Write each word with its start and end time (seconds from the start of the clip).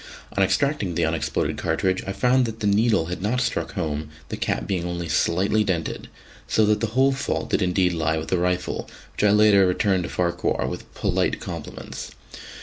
On 0.35 0.43
extracting 0.43 0.95
the 0.95 1.05
unexploded 1.05 1.59
cartridge, 1.59 2.01
I 2.07 2.11
found 2.11 2.45
that 2.45 2.59
the 2.59 2.65
needle 2.65 3.05
had 3.05 3.21
not 3.21 3.39
struck 3.39 3.73
home, 3.73 4.09
the 4.29 4.35
cap 4.35 4.65
being 4.65 4.83
only 4.83 5.07
slightly 5.07 5.63
dented; 5.63 6.07
so 6.47 6.65
that 6.65 6.79
the 6.79 6.87
whole 6.97 7.11
fault 7.11 7.51
did 7.51 7.61
indeed 7.61 7.93
lie 7.93 8.17
with 8.17 8.29
the 8.29 8.39
rifle, 8.39 8.89
which 9.11 9.23
I 9.23 9.29
later 9.29 9.67
returned 9.67 10.01
to 10.05 10.09
Farquhar 10.09 10.65
with 10.65 10.91
polite 10.95 11.39
compliments. 11.39 12.13